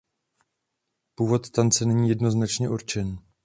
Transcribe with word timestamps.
Původ 1.15 1.49
tance 1.49 1.85
není 1.85 2.09
jednoznačně 2.09 2.69
určen. 2.69 3.17